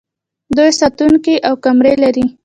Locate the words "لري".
2.03-2.25